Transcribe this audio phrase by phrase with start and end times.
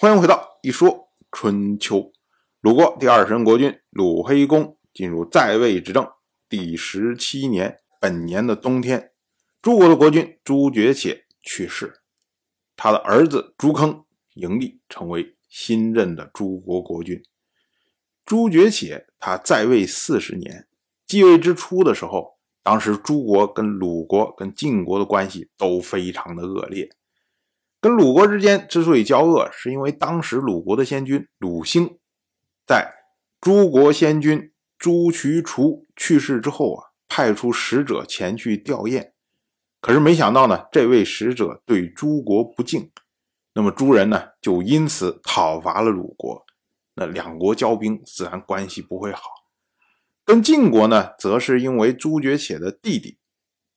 [0.00, 2.12] 欢迎回到一说春秋。
[2.60, 6.08] 鲁国第二十任国君鲁黑公进入在位执政
[6.48, 9.10] 第十七年，本年的冬天，
[9.60, 12.00] 诸国的国君朱觉且去世，
[12.76, 17.20] 他的儿子朱坑迎立，成为新任的诸国国君。
[18.24, 20.68] 朱觉且他在位四十年，
[21.08, 22.38] 继位之初的时候。
[22.62, 26.88] 当时诸国跟鲁国、跟晋国的关系都非常的恶劣。
[27.80, 31.98] 跟鲁国之间之所以交恶，是因为当时鲁国的先君鲁兴，
[32.66, 32.92] 在
[33.40, 39.12] 诸国先君朱渠除去世之后啊，派出使者前去吊唁。
[39.80, 42.90] 可是没想到呢，这位使者对诸国不敬，
[43.54, 46.44] 那么诸人呢就因此讨伐了鲁国。
[46.94, 49.22] 那两国交兵，自然关系不会好。
[50.24, 53.18] 跟晋国呢，则是因为朱觉且的弟弟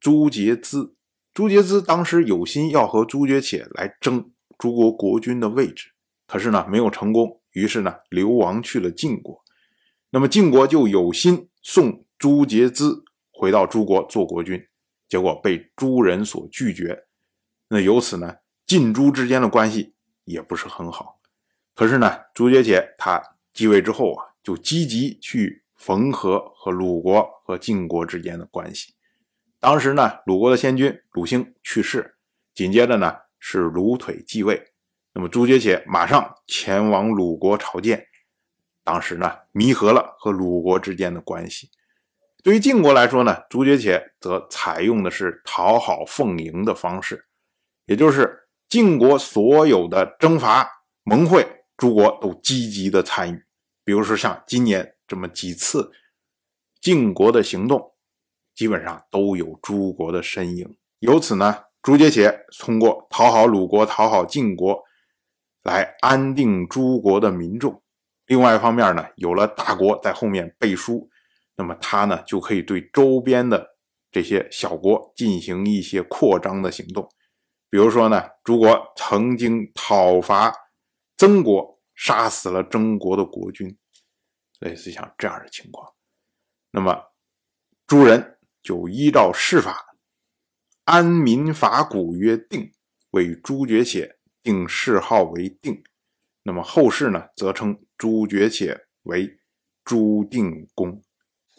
[0.00, 0.93] 朱杰兹，
[1.34, 5.88] 朱杰兹当时有心要和朱觉且来争诸国国君的位置，
[6.28, 9.42] 可是呢没有成功，于是呢流亡去了晋国。
[10.10, 14.64] 那么晋国就有心送朱杰兹回到诸国做国君，
[15.08, 17.04] 结果被诸人所拒绝。
[17.68, 21.18] 那由此呢，晋朱之间的关系也不是很好。
[21.74, 23.20] 可是呢，朱觉且他
[23.52, 25.62] 继位之后啊，就积极去。
[25.76, 28.93] 缝合和鲁国和晋国之间的关系。
[29.64, 32.16] 当时呢，鲁国的先君鲁兴去世，
[32.54, 34.62] 紧接着呢是鲁腿继位。
[35.14, 38.06] 那么朱觉且马上前往鲁国朝见，
[38.84, 41.70] 当时呢弥合了和鲁国之间的关系。
[42.42, 47.24] 对于晋国来说呢，朱觉且则采用的是讨好奉迎的方式，
[47.86, 50.68] 也就是晋国所有的征伐
[51.04, 53.42] 盟会，诸国都积极的参与。
[53.82, 54.94] 比如说像今年。
[55.06, 55.90] 这么几次
[56.80, 57.93] 晋国的行动，
[58.54, 60.76] 基本上都有诸国的身影。
[61.00, 64.82] 由此呢，朱杰且通过讨好鲁国、讨好晋国，
[65.62, 67.82] 来安定诸国的民众。
[68.26, 71.10] 另外一方面呢，有了大国在后面背书，
[71.56, 73.76] 那么他呢就可以对周边的
[74.10, 77.08] 这些小国进行一些扩张的行动。
[77.68, 80.54] 比如说呢，诸国曾经讨伐
[81.16, 83.76] 曾国，杀死了曾国的国君。
[84.60, 85.92] 类似像这样的情况，
[86.70, 86.98] 那么
[87.86, 88.33] 诸人
[88.64, 89.94] 就依照世法，
[90.84, 92.72] 安民法古曰定，
[93.10, 95.84] 为朱觉且定谥号为定。
[96.42, 99.38] 那么后世呢，则称朱觉且为
[99.84, 101.02] 朱定公。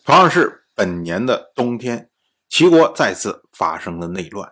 [0.03, 2.09] 同样是本年的冬天，
[2.49, 4.51] 齐国再次发生了内乱。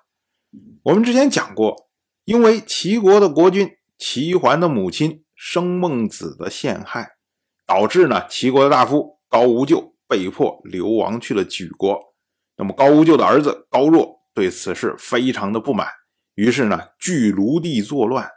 [0.84, 1.90] 我们之前讲过，
[2.24, 7.18] 因为齐国的国君齐桓的母亲生孟子的陷害。
[7.66, 12.13] 导致呢，齐国的大夫高无咎被迫流亡去了莒国。
[12.56, 15.88] 那么高无咎的儿子高若对此事非常的不满，
[16.36, 18.30] 于是呢，据卢地作乱。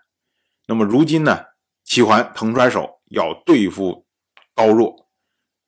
[0.67, 1.39] 那么如今呢，
[1.85, 4.07] 齐桓腾出手要对付
[4.55, 5.09] 高若，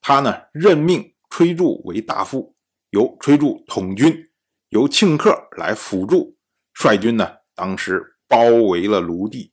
[0.01, 2.55] 他呢任命崔杼为大夫，
[2.89, 4.29] 由崔杼统军，
[4.69, 6.35] 由庆克来辅助，
[6.73, 9.51] 率军呢当时包围了卢地。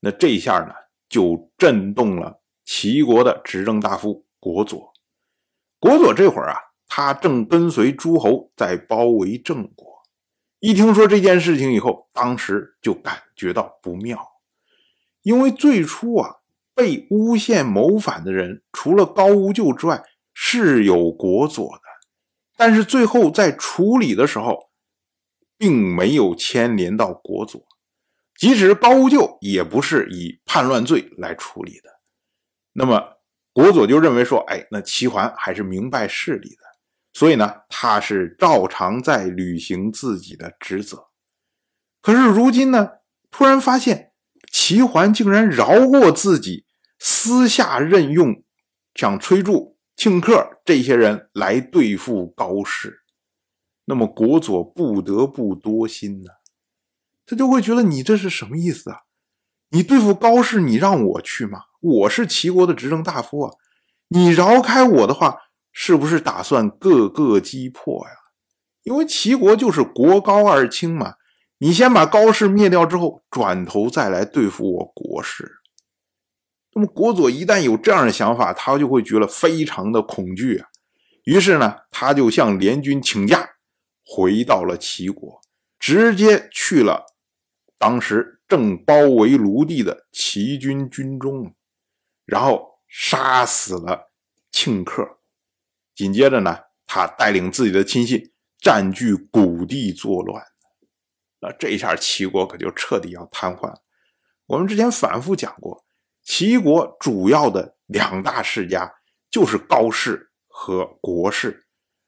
[0.00, 0.74] 那这下呢，
[1.08, 2.40] 就震动了。
[2.64, 4.92] 齐国的执政大夫国佐，
[5.80, 6.56] 国佐这会儿啊，
[6.92, 10.02] 他正跟随诸侯在包围郑国。
[10.58, 14.18] 一听说这件事情以后，当时就感觉到不妙，
[15.22, 16.38] 因为最初啊，
[16.74, 20.02] 被诬陷谋反的人除了高无咎之外，
[20.34, 21.82] 是有国佐的，
[22.56, 24.70] 但是最后在处理的时候，
[25.56, 27.64] 并没有牵连到国佐，
[28.36, 32.00] 即使高无咎，也不是以叛乱罪来处理的。
[32.72, 33.16] 那么
[33.52, 36.62] 国佐就认为说，哎，那齐桓还是明白事理的，
[37.12, 41.08] 所以呢，他是照常在履行自己的职责。
[42.00, 42.88] 可是如今呢，
[43.30, 44.12] 突然发现
[44.50, 46.66] 齐桓竟然饶过自己，
[46.98, 48.42] 私下任用
[48.94, 53.02] 像崔杼、庆克这些人来对付高氏，
[53.84, 56.30] 那么国佐不得不多心呢，
[57.26, 58.98] 他就会觉得你这是什么意思啊？
[59.70, 61.60] 你对付高氏，你让我去吗？
[61.80, 63.52] 我是齐国的执政大夫啊，
[64.08, 65.36] 你饶开我的话，
[65.72, 68.12] 是不是打算各个击破呀？
[68.82, 71.14] 因为齐国就是国高二卿嘛，
[71.58, 75.58] 你先把高氏灭掉之后，转头再来对付我国氏。
[76.72, 80.68] 那么国佐一旦有这样的想法，他就会觉得非常的恐惧啊。
[81.24, 83.50] 于是呢，他就向联军请假，
[84.04, 85.40] 回到了齐国，
[85.78, 87.04] 直接去了
[87.76, 91.54] 当时正包围卢地的齐军军中。
[92.24, 94.12] 然后杀死了
[94.52, 95.18] 庆克，
[96.00, 100.42] 紧接着呢，他带领自己的亲信占据谷地作乱，
[101.40, 103.82] 那这一下齐国可就彻底要瘫痪了。
[104.46, 105.84] 我们之前反复讲过，
[106.22, 108.90] 齐国主要的两大世家
[109.30, 111.66] 就是高氏和国氏。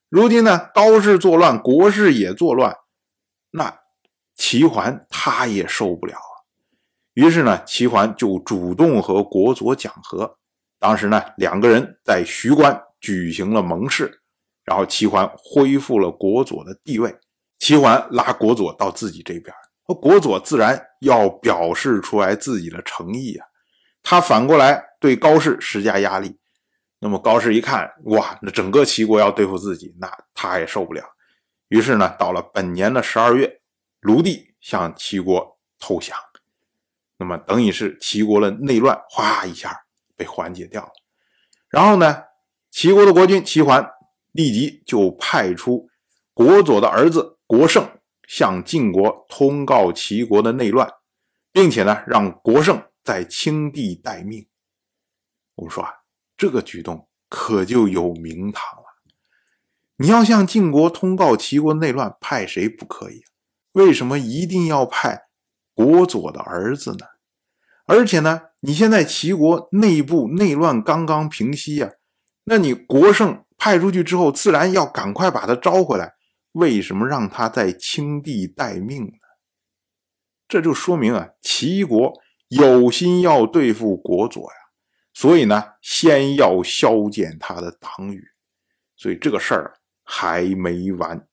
[0.08, 2.74] 如今呢，高氏作乱，国氏也作乱，
[3.50, 3.78] 那
[4.34, 6.32] 齐桓他也受不了啊。
[7.12, 10.38] 于是呢，齐桓就主动和国佐讲和。
[10.78, 14.22] 当时呢，两个人在徐关举行了盟誓，
[14.64, 17.14] 然后齐桓恢复了国佐的地位。
[17.58, 19.54] 齐桓拉国佐到自己这边。
[20.00, 23.46] 国佐自然要表示出来自己的诚意啊，
[24.02, 26.38] 他反过来对高氏施加压力。
[26.98, 31.04] 那么高氏一看，哇，那整个齐国要对付自己，那他也受不了。
[31.68, 33.60] 于是呢，到了本年的十二月，
[34.00, 36.16] 卢地向齐国投降。
[37.18, 39.78] 那么等于是齐国的内乱，哗一下
[40.16, 40.92] 被缓解掉了。
[41.68, 42.22] 然后呢，
[42.72, 43.88] 齐国的国君齐桓
[44.32, 45.88] 立即就派出
[46.34, 47.88] 国佐的儿子国胜。
[48.28, 50.90] 向晋国通告齐国的内乱，
[51.52, 54.46] 并且呢，让国胜在青地待命。
[55.56, 55.90] 我们说啊，
[56.34, 58.84] 这个举动可就有名堂了。
[59.96, 63.22] 你要向晋国通告齐国内乱，派谁不可以？
[63.72, 65.24] 为什么一定要派
[65.74, 67.06] 国佐的儿子呢？
[67.84, 71.90] 而且呢，你现在齐国内部内乱刚刚平息呀，
[72.44, 76.14] 那你国胜派出去之后，自然要赶快把他招回来。
[76.52, 79.12] 为什么让他在青帝待命呢？
[80.46, 82.12] 这就说明啊，齐国
[82.48, 84.56] 有心要对付国佐呀，
[85.14, 88.22] 所以呢，先要削减他的党羽，
[88.96, 91.26] 所以这个事儿还没完。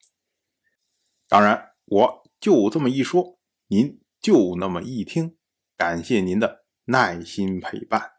[1.27, 5.35] 当然，我就这么一说，您就那么一听，
[5.75, 8.18] 感谢您的耐心陪伴。